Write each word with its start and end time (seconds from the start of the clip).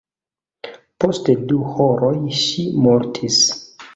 Post 1.03 1.29
du 1.51 1.59
horoj 1.75 2.13
ŝi 2.39 2.65
mortis. 2.87 3.37